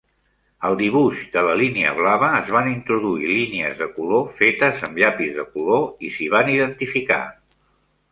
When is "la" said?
1.47-1.51